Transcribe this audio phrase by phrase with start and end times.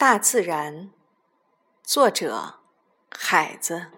[0.00, 0.88] 大自然，
[1.84, 2.54] 作者
[3.10, 3.88] 海子。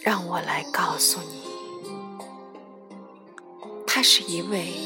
[0.00, 1.42] 让我来告诉你，
[3.84, 4.76] 她是一位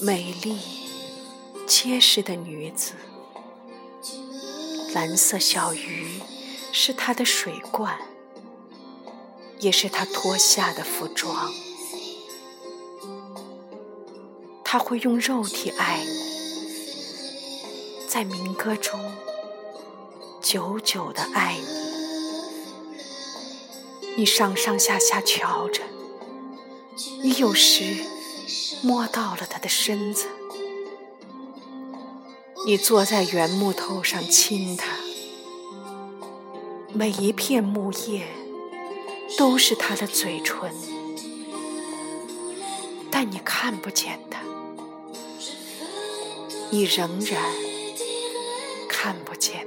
[0.00, 0.58] 美丽、
[1.66, 2.94] 结实的女子。
[4.96, 6.22] 蓝色小鱼
[6.72, 7.98] 是他的水罐，
[9.60, 11.52] 也是他脱下的服装。
[14.64, 16.08] 他会用肉体爱你，
[18.08, 18.98] 在民歌中
[20.40, 21.66] 久久的爱你。
[24.16, 25.82] 你上上下下瞧着，
[27.22, 28.02] 你有时
[28.80, 30.26] 摸到了他的身子，
[32.66, 34.96] 你坐在原木头上亲他，
[36.92, 38.26] 每一片木叶
[39.38, 40.68] 都是他的嘴唇，
[43.08, 44.40] 但你看不见他，
[46.70, 47.40] 你仍然
[48.88, 49.64] 看不见。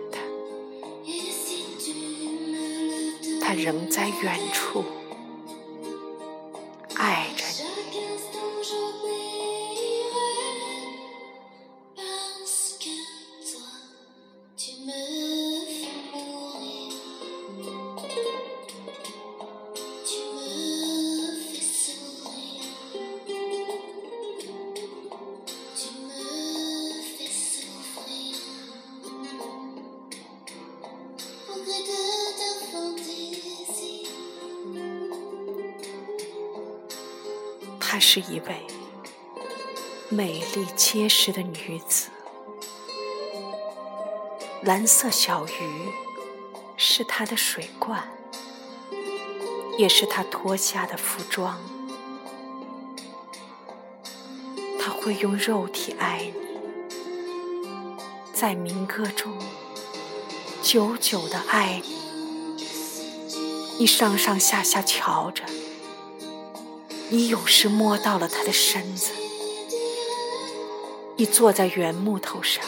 [3.41, 4.83] 他仍在远处
[6.95, 7.27] 爱
[37.79, 38.67] 她是一位
[40.09, 42.09] 美丽结实的女子，
[44.61, 45.91] 蓝色小鱼
[46.77, 48.07] 是她的水罐，
[49.77, 51.59] 也是她脱下的服装。
[54.79, 57.71] 她会用肉体爱你，
[58.33, 59.33] 在民歌中
[60.61, 61.95] 久久的爱你，
[63.79, 65.43] 你上上下下瞧着。
[67.09, 69.11] 你有时摸到了他的身子，
[71.15, 72.63] 你坐在圆木头上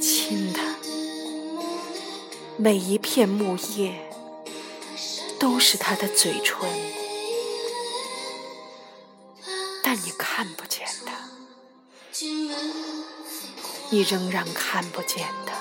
[0.00, 0.76] 亲他，
[2.56, 4.10] 每一片木叶
[5.38, 6.68] 都是他的嘴唇，
[9.84, 11.12] 但你看不见他，
[13.90, 15.51] 你仍然看不见他，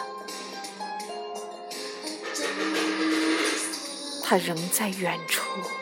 [4.31, 5.80] 他仍在远处。